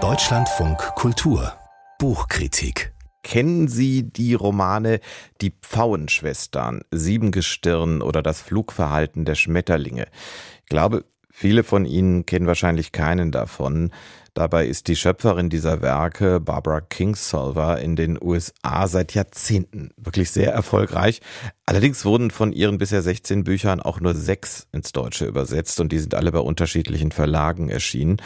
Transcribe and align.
Deutschlandfunk 0.00 0.78
Kultur 0.94 1.52
Buchkritik 1.98 2.92
Kennen 3.24 3.66
Sie 3.66 4.04
die 4.04 4.34
Romane 4.34 5.00
Die 5.40 5.50
Pfauenschwestern, 5.50 6.82
Siebengestirn 6.92 8.00
oder 8.00 8.22
Das 8.22 8.40
Flugverhalten 8.40 9.24
der 9.24 9.34
Schmetterlinge? 9.34 10.06
Ich 10.62 10.66
glaube, 10.66 11.06
viele 11.28 11.64
von 11.64 11.86
Ihnen 11.86 12.24
kennen 12.24 12.46
wahrscheinlich 12.46 12.92
keinen 12.92 13.32
davon. 13.32 13.90
Dabei 14.38 14.68
ist 14.68 14.86
die 14.86 14.94
Schöpferin 14.94 15.50
dieser 15.50 15.82
Werke, 15.82 16.38
Barbara 16.38 16.80
Kingsolver, 16.80 17.80
in 17.80 17.96
den 17.96 18.16
USA 18.22 18.86
seit 18.86 19.12
Jahrzehnten 19.12 19.90
wirklich 19.96 20.30
sehr 20.30 20.52
erfolgreich. 20.52 21.20
Allerdings 21.66 22.04
wurden 22.04 22.30
von 22.30 22.52
ihren 22.52 22.78
bisher 22.78 23.02
16 23.02 23.42
Büchern 23.42 23.80
auch 23.80 23.98
nur 23.98 24.14
sechs 24.14 24.68
ins 24.70 24.92
Deutsche 24.92 25.26
übersetzt 25.26 25.80
und 25.80 25.90
die 25.90 25.98
sind 25.98 26.14
alle 26.14 26.30
bei 26.30 26.38
unterschiedlichen 26.38 27.10
Verlagen 27.10 27.68
erschienen. 27.68 28.18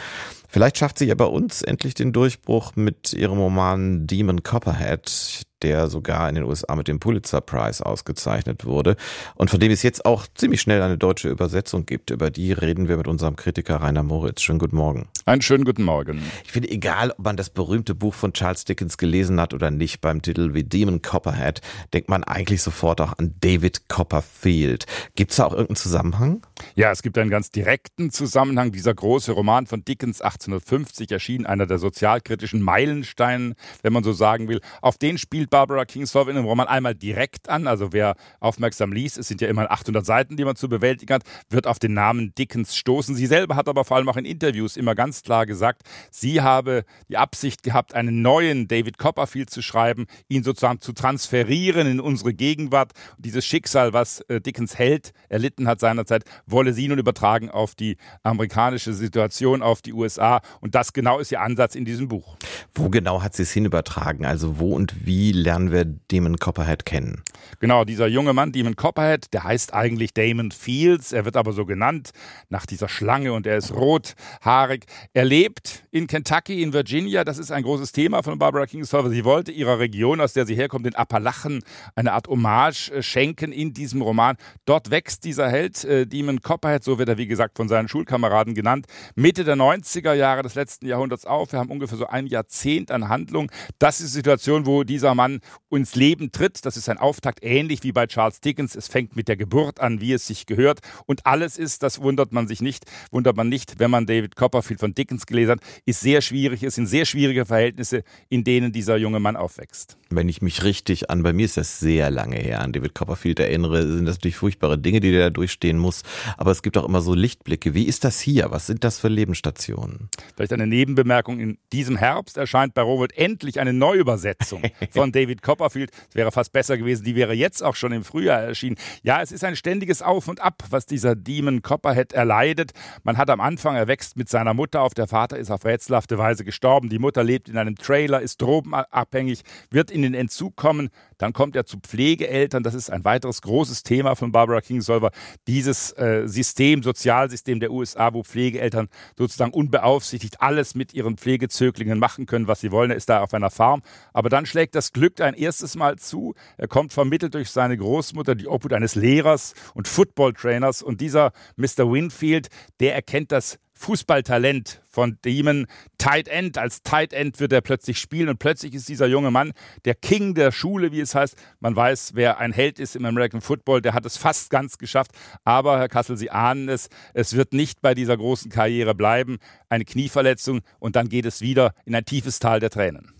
Vielleicht 0.47 0.77
schafft 0.77 0.99
sie 0.99 1.05
ja 1.05 1.15
bei 1.15 1.25
uns 1.25 1.63
endlich 1.63 1.95
den 1.95 2.13
Durchbruch 2.13 2.75
mit 2.75 3.13
ihrem 3.13 3.39
Roman 3.39 4.05
Demon 4.05 4.43
Copperhead, 4.43 5.47
der 5.63 5.87
sogar 5.87 6.29
in 6.29 6.35
den 6.35 6.43
USA 6.43 6.75
mit 6.75 6.87
dem 6.87 6.99
Pulitzer 6.99 7.41
Prize 7.41 7.83
ausgezeichnet 7.83 8.63
wurde 8.63 8.95
und 9.33 9.49
von 9.49 9.59
dem 9.59 9.71
es 9.71 9.81
jetzt 9.81 10.05
auch 10.05 10.27
ziemlich 10.35 10.61
schnell 10.61 10.83
eine 10.83 10.99
deutsche 10.99 11.29
Übersetzung 11.29 11.87
gibt. 11.87 12.11
Über 12.11 12.29
die 12.29 12.51
reden 12.51 12.87
wir 12.87 12.97
mit 12.97 13.07
unserem 13.07 13.35
Kritiker 13.35 13.77
Rainer 13.77 14.03
Moritz. 14.03 14.41
Schönen 14.41 14.59
guten 14.59 14.75
Morgen. 14.75 15.07
Einen 15.25 15.41
schönen 15.41 15.65
guten 15.65 15.83
Morgen. 15.83 16.02
Ich 16.43 16.51
finde, 16.51 16.69
egal, 16.69 17.11
ob 17.11 17.19
man 17.19 17.37
das 17.37 17.49
berühmte 17.49 17.95
Buch 17.95 18.13
von 18.13 18.33
Charles 18.33 18.65
Dickens 18.65 18.97
gelesen 18.97 19.39
hat 19.39 19.53
oder 19.53 19.71
nicht, 19.71 20.01
beim 20.01 20.21
Titel 20.21 20.53
wie 20.53 20.63
Demon 20.63 21.01
Copperhead 21.01 21.61
denkt 21.93 22.09
man 22.09 22.23
eigentlich 22.23 22.61
sofort 22.61 23.01
auch 23.01 23.17
an 23.17 23.35
David 23.41 23.87
Copperfield. 23.87 24.85
Gibt 25.15 25.31
es 25.31 25.37
da 25.37 25.45
auch 25.45 25.53
irgendeinen 25.53 25.75
Zusammenhang? 25.75 26.45
Ja, 26.75 26.91
es 26.91 27.01
gibt 27.01 27.17
einen 27.17 27.29
ganz 27.29 27.49
direkten 27.49 28.11
Zusammenhang. 28.11 28.71
Dieser 28.71 28.93
große 28.93 29.31
Roman 29.31 29.67
von 29.67 29.83
Dickens 29.83 30.21
1850 30.21 31.11
erschien, 31.11 31.45
einer 31.45 31.65
der 31.65 31.77
sozialkritischen 31.77 32.61
Meilensteine, 32.61 33.53
wenn 33.81 33.93
man 33.93 34.03
so 34.03 34.13
sagen 34.13 34.47
will. 34.47 34.59
Auf 34.81 34.97
den 34.97 35.17
spielt 35.17 35.49
Barbara 35.49 35.85
Kingsolver 35.85 36.29
in 36.29 36.35
dem 36.35 36.45
Roman 36.45 36.67
einmal 36.67 36.95
direkt 36.95 37.49
an. 37.49 37.67
Also 37.67 37.93
wer 37.93 38.15
aufmerksam 38.39 38.91
liest, 38.91 39.17
es 39.17 39.27
sind 39.27 39.41
ja 39.41 39.47
immer 39.47 39.69
800 39.71 40.05
Seiten, 40.05 40.37
die 40.37 40.45
man 40.45 40.55
zu 40.55 40.69
bewältigen 40.69 41.13
hat, 41.13 41.23
wird 41.49 41.67
auf 41.67 41.79
den 41.79 41.93
Namen 41.93 42.33
Dickens 42.35 42.75
stoßen. 42.75 43.15
Sie 43.15 43.27
selber 43.27 43.55
hat 43.55 43.67
aber 43.67 43.85
vor 43.85 43.97
allem 43.97 44.09
auch 44.09 44.17
in 44.17 44.25
Interviews 44.25 44.77
immer 44.77 44.95
ganz 44.95 45.21
klar 45.21 45.45
gesagt, 45.45 45.83
sie 46.11 46.41
habe 46.41 46.85
die 47.09 47.17
Absicht 47.17 47.63
gehabt, 47.63 47.93
einen 47.93 48.21
neuen 48.21 48.67
David 48.67 48.97
Copperfield 48.97 49.49
zu 49.49 49.61
schreiben, 49.61 50.05
ihn 50.27 50.43
sozusagen 50.43 50.81
zu 50.81 50.93
transferieren 50.93 51.87
in 51.87 51.99
unsere 51.99 52.33
Gegenwart. 52.33 52.93
Und 53.17 53.25
dieses 53.25 53.45
Schicksal, 53.45 53.93
was 53.93 54.21
äh, 54.21 54.41
Dickens 54.41 54.77
Held 54.77 55.13
erlitten 55.29 55.67
hat 55.67 55.79
seinerzeit, 55.79 56.23
wolle 56.53 56.71
sie 56.71 56.87
nun 56.87 56.99
übertragen 56.99 57.49
auf 57.49 57.75
die 57.75 57.97
amerikanische 58.23 58.93
Situation, 58.93 59.61
auf 59.61 59.81
die 59.81 59.91
USA. 59.91 60.41
Und 60.61 60.75
das 60.75 60.93
genau 60.93 61.19
ist 61.19 61.31
ihr 61.31 61.41
Ansatz 61.41 61.75
in 61.75 61.83
diesem 61.83 62.07
Buch. 62.07 62.37
Wo 62.73 62.89
genau 62.89 63.21
hat 63.21 63.35
sie 63.35 63.43
es 63.43 63.51
hin 63.51 63.65
übertragen? 63.65 64.25
Also 64.25 64.59
wo 64.59 64.73
und 64.73 65.05
wie 65.05 65.33
lernen 65.33 65.71
wir 65.71 65.83
Damon 65.83 66.37
Copperhead 66.37 66.85
kennen? 66.85 67.21
Genau, 67.59 67.83
dieser 67.83 68.07
junge 68.07 68.33
Mann, 68.33 68.51
Damon 68.51 68.75
Copperhead, 68.75 69.33
der 69.33 69.43
heißt 69.43 69.73
eigentlich 69.73 70.13
Damon 70.13 70.51
Fields. 70.51 71.11
Er 71.11 71.25
wird 71.25 71.35
aber 71.35 71.51
so 71.51 71.65
genannt 71.65 72.11
nach 72.49 72.65
dieser 72.65 72.87
Schlange 72.87 73.33
und 73.33 73.45
er 73.45 73.57
ist 73.57 73.73
rothaarig. 73.73 74.85
Er 75.13 75.25
lebt 75.25 75.83
in 75.91 76.07
Kentucky, 76.07 76.61
in 76.61 76.73
Virginia. 76.73 77.23
Das 77.23 77.37
ist 77.37 77.51
ein 77.51 77.63
großes 77.63 77.91
Thema 77.91 78.23
von 78.23 78.39
Barbara 78.39 78.65
Kingsolver. 78.65 79.09
Sie 79.09 79.25
wollte 79.25 79.51
ihrer 79.51 79.79
Region, 79.79 80.21
aus 80.21 80.33
der 80.33 80.45
sie 80.45 80.55
herkommt, 80.55 80.85
den 80.85 80.95
Appalachen, 80.95 81.63
eine 81.95 82.13
Art 82.13 82.27
Hommage 82.27 82.89
äh, 82.91 83.03
schenken 83.03 83.51
in 83.51 83.73
diesem 83.73 84.01
Roman. 84.01 84.37
Dort 84.65 84.91
wächst 84.91 85.23
dieser 85.23 85.49
Held, 85.49 85.83
äh, 85.83 86.07
Damon 86.07 86.32
Copperhead, 86.41 86.83
so 86.83 86.99
wird 86.99 87.09
er 87.09 87.17
wie 87.17 87.27
gesagt 87.27 87.57
von 87.57 87.67
seinen 87.67 87.87
Schulkameraden 87.87 88.53
genannt, 88.53 88.87
Mitte 89.15 89.43
der 89.43 89.55
90er 89.55 90.13
Jahre 90.13 90.43
des 90.43 90.55
letzten 90.55 90.87
Jahrhunderts 90.87 91.25
auf. 91.25 91.51
Wir 91.51 91.59
haben 91.59 91.69
ungefähr 91.69 91.97
so 91.97 92.07
ein 92.07 92.27
Jahrzehnt 92.27 92.91
an 92.91 93.09
Handlung. 93.09 93.51
Das 93.79 93.99
ist 93.99 94.09
die 94.09 94.17
Situation, 94.17 94.65
wo 94.65 94.83
dieser 94.83 95.15
Mann 95.15 95.39
ins 95.69 95.95
Leben 95.95 96.31
tritt. 96.31 96.65
Das 96.65 96.77
ist 96.77 96.89
ein 96.89 96.97
Auftakt 96.97 97.39
ähnlich 97.43 97.83
wie 97.83 97.91
bei 97.91 98.07
Charles 98.07 98.41
Dickens. 98.41 98.75
Es 98.75 98.87
fängt 98.87 99.15
mit 99.15 99.27
der 99.27 99.37
Geburt 99.37 99.79
an, 99.79 100.01
wie 100.01 100.13
es 100.13 100.27
sich 100.27 100.45
gehört. 100.45 100.79
Und 101.05 101.25
alles 101.25 101.57
ist, 101.57 101.83
das 101.83 102.01
wundert 102.01 102.31
man 102.31 102.47
sich 102.47 102.61
nicht, 102.61 102.85
wundert 103.11 103.35
man 103.35 103.49
nicht, 103.49 103.79
wenn 103.79 103.91
man 103.91 104.05
David 104.05 104.35
Copperfield 104.35 104.79
von 104.79 104.93
Dickens 104.93 105.25
gelesen 105.25 105.51
hat, 105.51 105.59
ist 105.85 106.01
sehr 106.01 106.21
schwierig. 106.21 106.63
Es 106.63 106.75
sind 106.75 106.87
sehr 106.87 107.05
schwierige 107.05 107.45
Verhältnisse, 107.45 108.03
in 108.29 108.43
denen 108.43 108.71
dieser 108.71 108.97
junge 108.97 109.19
Mann 109.19 109.35
aufwächst. 109.35 109.97
Wenn 110.09 110.29
ich 110.29 110.41
mich 110.41 110.63
richtig 110.63 111.09
an, 111.09 111.23
bei 111.23 111.33
mir 111.33 111.45
ist 111.45 111.57
das 111.57 111.79
sehr 111.79 112.11
lange 112.11 112.37
her, 112.37 112.61
an 112.61 112.71
David 112.71 112.93
Copperfield 112.95 113.39
erinnere, 113.39 113.87
sind 113.87 114.05
das 114.05 114.17
natürlich 114.17 114.35
furchtbare 114.35 114.77
Dinge, 114.77 114.99
die 114.99 115.11
der 115.11 115.25
da 115.25 115.29
durchstehen 115.29 115.77
muss. 115.77 116.03
Aber 116.37 116.51
es 116.51 116.61
gibt 116.61 116.77
auch 116.77 116.85
immer 116.85 117.01
so 117.01 117.13
Lichtblicke. 117.13 117.73
Wie 117.73 117.85
ist 117.85 118.03
das 118.03 118.19
hier? 118.19 118.51
Was 118.51 118.67
sind 118.67 118.83
das 118.83 118.99
für 118.99 119.07
Lebensstationen? 119.07 120.09
Vielleicht 120.35 120.53
eine 120.53 120.67
Nebenbemerkung. 120.67 121.39
In 121.39 121.57
diesem 121.71 121.97
Herbst 121.97 122.37
erscheint 122.37 122.73
bei 122.73 122.81
Robert 122.81 123.17
endlich 123.17 123.59
eine 123.59 123.73
Neuübersetzung 123.73 124.63
von 124.91 125.11
David 125.11 125.41
Copperfield. 125.41 125.91
Es 126.09 126.15
wäre 126.15 126.31
fast 126.31 126.53
besser 126.53 126.77
gewesen, 126.77 127.03
die 127.03 127.15
wäre 127.15 127.33
jetzt 127.33 127.63
auch 127.63 127.75
schon 127.75 127.91
im 127.91 128.03
Frühjahr 128.03 128.41
erschienen. 128.41 128.77
Ja, 129.03 129.21
es 129.21 129.31
ist 129.31 129.43
ein 129.43 129.55
ständiges 129.55 130.01
Auf 130.01 130.27
und 130.27 130.41
Ab, 130.41 130.63
was 130.69 130.85
dieser 130.85 131.15
Demon 131.15 131.61
Copperhead 131.61 132.13
erleidet. 132.13 132.71
Man 133.03 133.17
hat 133.17 133.29
am 133.29 133.41
Anfang, 133.41 133.75
er 133.75 133.87
wächst 133.87 134.17
mit 134.17 134.29
seiner 134.29 134.53
Mutter 134.53 134.81
auf. 134.81 134.93
Der 134.93 135.07
Vater 135.07 135.37
ist 135.37 135.51
auf 135.51 135.65
rätselhafte 135.65 136.17
Weise 136.17 136.43
gestorben. 136.43 136.89
Die 136.89 136.99
Mutter 136.99 137.23
lebt 137.23 137.49
in 137.49 137.57
einem 137.57 137.75
Trailer, 137.75 138.21
ist 138.21 138.41
drogenabhängig, 138.41 139.41
wird 139.69 139.91
in 139.91 140.01
den 140.01 140.13
Entzug 140.13 140.55
kommen. 140.55 140.89
Dann 141.17 141.33
kommt 141.33 141.55
er 141.55 141.65
zu 141.65 141.77
Pflegeeltern. 141.79 142.63
Das 142.63 142.73
ist 142.73 142.89
ein 142.89 143.05
weiteres 143.05 143.41
großes 143.41 143.83
Thema 143.83 144.15
von 144.15 144.31
Barbara 144.31 144.61
Kingsolver. 144.61 145.11
Dieses 145.47 145.91
äh, 145.93 146.12
System, 146.27 146.83
Sozialsystem 146.83 147.59
der 147.59 147.71
USA, 147.71 148.13
wo 148.13 148.23
Pflegeeltern 148.23 148.89
sozusagen 149.17 149.53
unbeaufsichtigt 149.53 150.41
alles 150.41 150.75
mit 150.75 150.93
ihren 150.93 151.17
Pflegezöglingen 151.17 151.99
machen 151.99 152.25
können, 152.25 152.47
was 152.47 152.61
sie 152.61 152.71
wollen. 152.71 152.91
Er 152.91 152.97
ist 152.97 153.09
da 153.09 153.21
auf 153.21 153.33
einer 153.33 153.49
Farm. 153.49 153.81
Aber 154.13 154.29
dann 154.29 154.45
schlägt 154.45 154.75
das 154.75 154.93
Glück 154.93 155.21
ein 155.21 155.33
erstes 155.33 155.75
Mal 155.75 155.97
zu. 155.97 156.33
Er 156.57 156.67
kommt 156.67 156.93
vermittelt 156.93 157.33
durch 157.33 157.49
seine 157.49 157.77
Großmutter, 157.77 158.35
die 158.35 158.47
Obhut 158.47 158.73
eines 158.73 158.95
Lehrers 158.95 159.53
und 159.73 159.87
Football-Trainers. 159.87 160.81
Und 160.81 161.01
dieser 161.01 161.31
Mr. 161.55 161.91
Winfield, 161.91 162.47
der 162.79 162.95
erkennt 162.95 163.31
das 163.31 163.59
Fußballtalent 163.83 164.81
von 164.87 165.17
Demon 165.25 165.67
Tight 165.97 166.29
End. 166.29 166.57
Als 166.57 166.83
Tight 166.83 167.11
End 167.11 167.41
wird 167.41 167.51
er 167.51 167.59
plötzlich 167.59 167.99
spielen 167.99 168.29
und 168.29 168.39
plötzlich 168.39 168.73
ist 168.73 168.87
dieser 168.87 169.07
junge 169.07 169.29
Mann 169.29 169.51
der 169.83 169.93
King 169.93 170.35
der 170.35 170.53
Schule, 170.53 170.93
wie 170.93 171.01
es 171.01 171.15
heißt. 171.15 171.35
Man 171.59 171.75
weiß, 171.75 172.11
wer 172.15 172.37
ein 172.37 172.53
Held 172.53 172.79
ist 172.79 172.95
im 172.95 173.03
American 173.03 173.41
Football, 173.41 173.81
der 173.81 173.93
hat 173.93 174.05
es 174.05 174.15
fast 174.15 174.49
ganz 174.49 174.77
geschafft. 174.77 175.11
Aber, 175.43 175.79
Herr 175.79 175.89
Kassel, 175.89 176.15
Sie 176.15 176.31
ahnen 176.31 176.69
es, 176.69 176.87
es 177.13 177.35
wird 177.35 177.51
nicht 177.51 177.81
bei 177.81 177.93
dieser 177.93 178.15
großen 178.15 178.49
Karriere 178.49 178.95
bleiben. 178.95 179.39
Eine 179.67 179.83
Knieverletzung 179.83 180.61
und 180.79 180.95
dann 180.95 181.09
geht 181.09 181.25
es 181.25 181.41
wieder 181.41 181.73
in 181.83 181.93
ein 181.93 182.05
tiefes 182.05 182.39
Tal 182.39 182.61
der 182.61 182.69
Tränen. 182.69 183.11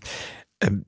Ähm 0.60 0.86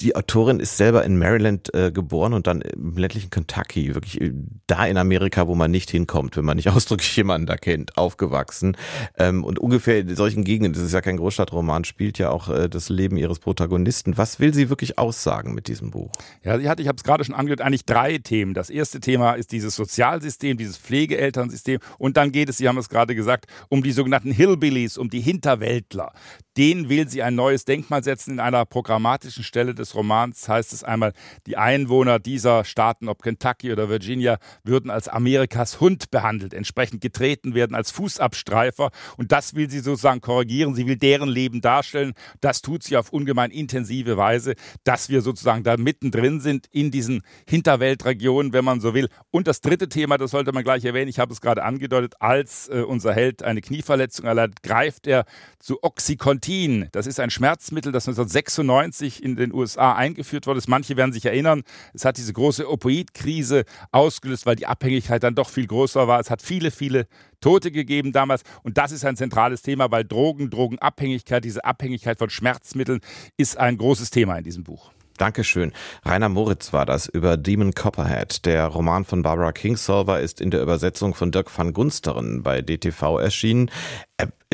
die 0.00 0.16
Autorin 0.16 0.58
ist 0.58 0.76
selber 0.76 1.04
in 1.04 1.18
Maryland 1.18 1.72
äh, 1.72 1.92
geboren 1.92 2.32
und 2.32 2.48
dann 2.48 2.62
im 2.62 2.96
ländlichen 2.96 3.30
Kentucky, 3.30 3.94
wirklich 3.94 4.20
äh, 4.20 4.32
da 4.66 4.86
in 4.86 4.96
Amerika, 4.96 5.46
wo 5.46 5.54
man 5.54 5.70
nicht 5.70 5.88
hinkommt, 5.90 6.36
wenn 6.36 6.44
man 6.44 6.56
nicht 6.56 6.68
ausdrücklich 6.70 7.16
jemanden 7.16 7.46
da 7.46 7.56
kennt, 7.56 7.96
aufgewachsen. 7.96 8.76
Ähm, 9.16 9.44
und 9.44 9.60
ungefähr 9.60 10.00
in 10.00 10.16
solchen 10.16 10.42
Gegenden, 10.42 10.72
das 10.72 10.82
ist 10.82 10.92
ja 10.92 11.00
kein 11.00 11.16
Großstadtroman, 11.16 11.84
spielt 11.84 12.18
ja 12.18 12.30
auch 12.30 12.48
äh, 12.48 12.68
das 12.68 12.88
Leben 12.88 13.16
ihres 13.16 13.38
Protagonisten. 13.38 14.18
Was 14.18 14.40
will 14.40 14.52
sie 14.52 14.68
wirklich 14.68 14.98
aussagen 14.98 15.54
mit 15.54 15.68
diesem 15.68 15.92
Buch? 15.92 16.10
Ja, 16.42 16.58
sie 16.58 16.68
hat, 16.68 16.80
ich 16.80 16.88
habe 16.88 16.96
es 16.96 17.04
gerade 17.04 17.24
schon 17.24 17.34
angedeutet, 17.34 17.64
eigentlich 17.64 17.86
drei 17.86 18.18
Themen. 18.18 18.52
Das 18.52 18.70
erste 18.70 18.98
Thema 18.98 19.34
ist 19.34 19.52
dieses 19.52 19.76
Sozialsystem, 19.76 20.56
dieses 20.56 20.76
Pflegeelternsystem. 20.76 21.78
Und 21.98 22.16
dann 22.16 22.32
geht 22.32 22.48
es, 22.48 22.56
Sie 22.56 22.68
haben 22.68 22.78
es 22.78 22.88
gerade 22.88 23.14
gesagt, 23.14 23.46
um 23.68 23.82
die 23.82 23.92
sogenannten 23.92 24.32
Hillbillies, 24.32 24.98
um 24.98 25.08
die 25.08 25.20
Hinterwäldler. 25.20 26.12
Denen 26.56 26.88
will 26.88 27.08
sie 27.08 27.22
ein 27.22 27.34
neues 27.34 27.64
Denkmal 27.64 28.04
setzen 28.04 28.34
in 28.34 28.40
einer 28.40 28.64
programmatischen 28.64 29.42
Stelle 29.42 29.74
des 29.74 29.83
des 29.84 29.94
Romans 29.94 30.48
heißt 30.48 30.72
es 30.72 30.82
einmal, 30.82 31.12
die 31.46 31.56
Einwohner 31.56 32.18
dieser 32.18 32.64
Staaten, 32.64 33.08
ob 33.08 33.22
Kentucky 33.22 33.70
oder 33.72 33.88
Virginia, 33.88 34.38
würden 34.62 34.90
als 34.90 35.08
Amerikas 35.08 35.80
Hund 35.80 36.10
behandelt, 36.10 36.54
entsprechend 36.54 37.00
getreten 37.00 37.54
werden 37.54 37.74
als 37.74 37.90
Fußabstreifer. 37.90 38.90
Und 39.16 39.32
das 39.32 39.54
will 39.54 39.70
sie 39.70 39.80
sozusagen 39.80 40.20
korrigieren. 40.20 40.74
Sie 40.74 40.86
will 40.86 40.96
deren 40.96 41.28
Leben 41.28 41.60
darstellen. 41.60 42.14
Das 42.40 42.62
tut 42.62 42.82
sie 42.82 42.96
auf 42.96 43.10
ungemein 43.10 43.50
intensive 43.50 44.16
Weise, 44.16 44.54
dass 44.84 45.08
wir 45.08 45.20
sozusagen 45.20 45.62
da 45.62 45.76
mittendrin 45.76 46.40
sind 46.40 46.66
in 46.70 46.90
diesen 46.90 47.22
Hinterweltregionen, 47.48 48.52
wenn 48.52 48.64
man 48.64 48.80
so 48.80 48.94
will. 48.94 49.08
Und 49.30 49.46
das 49.46 49.60
dritte 49.60 49.88
Thema, 49.88 50.16
das 50.16 50.30
sollte 50.30 50.52
man 50.52 50.64
gleich 50.64 50.84
erwähnen, 50.84 51.08
ich 51.08 51.18
habe 51.18 51.32
es 51.32 51.40
gerade 51.40 51.62
angedeutet, 51.62 52.14
als 52.20 52.68
äh, 52.68 52.82
unser 52.82 53.12
Held 53.12 53.42
eine 53.42 53.60
Knieverletzung 53.60 54.26
erleidet, 54.26 54.62
greift 54.62 55.06
er 55.06 55.26
zu 55.58 55.82
Oxycontin. 55.82 56.88
Das 56.92 57.06
ist 57.06 57.20
ein 57.20 57.30
Schmerzmittel, 57.30 57.92
das 57.92 58.08
1996 58.08 59.22
in 59.22 59.36
den 59.36 59.52
USA 59.52 59.73
USA 59.74 59.92
eingeführt 59.94 60.46
worden 60.46 60.58
ist. 60.58 60.68
Manche 60.68 60.96
werden 60.96 61.12
sich 61.12 61.26
erinnern, 61.26 61.62
es 61.92 62.04
hat 62.04 62.16
diese 62.16 62.32
große 62.32 62.68
Opioidkrise 62.68 63.64
ausgelöst, 63.92 64.46
weil 64.46 64.56
die 64.56 64.66
Abhängigkeit 64.66 65.22
dann 65.22 65.34
doch 65.34 65.48
viel 65.48 65.66
größer 65.66 66.08
war. 66.08 66.20
Es 66.20 66.30
hat 66.30 66.42
viele, 66.42 66.70
viele 66.70 67.06
Tote 67.40 67.70
gegeben 67.70 68.12
damals. 68.12 68.42
Und 68.62 68.78
das 68.78 68.92
ist 68.92 69.04
ein 69.04 69.16
zentrales 69.16 69.62
Thema, 69.62 69.90
weil 69.90 70.04
Drogen, 70.04 70.50
Drogenabhängigkeit, 70.50 71.44
diese 71.44 71.64
Abhängigkeit 71.64 72.18
von 72.18 72.30
Schmerzmitteln 72.30 73.00
ist 73.36 73.58
ein 73.58 73.76
großes 73.76 74.10
Thema 74.10 74.36
in 74.36 74.44
diesem 74.44 74.64
Buch. 74.64 74.90
Dankeschön. 75.16 75.72
Rainer 76.04 76.28
Moritz 76.28 76.72
war 76.72 76.86
das 76.86 77.06
über 77.06 77.36
Demon 77.36 77.72
Copperhead. 77.72 78.44
Der 78.46 78.66
Roman 78.66 79.04
von 79.04 79.22
Barbara 79.22 79.52
Kingsolver 79.52 80.18
ist 80.18 80.40
in 80.40 80.50
der 80.50 80.60
Übersetzung 80.60 81.14
von 81.14 81.30
Dirk 81.30 81.56
van 81.56 81.72
Gunsteren 81.72 82.42
bei 82.42 82.62
DTV 82.62 83.20
erschienen. 83.20 83.70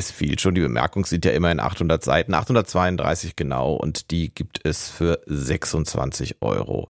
Es 0.00 0.10
fiel 0.10 0.38
schon, 0.38 0.54
die 0.54 0.62
Bemerkung 0.62 1.04
sieht 1.04 1.26
ja 1.26 1.32
immer 1.32 1.52
in 1.52 1.60
800 1.60 2.02
Seiten, 2.02 2.32
832 2.32 3.36
genau, 3.36 3.74
und 3.74 4.10
die 4.10 4.34
gibt 4.34 4.58
es 4.64 4.88
für 4.88 5.20
26 5.26 6.40
Euro. 6.40 6.88